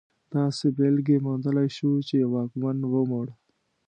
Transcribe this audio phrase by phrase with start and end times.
[0.35, 3.27] داسې بېلګې موندلی شو چې یو واکمن ومړ.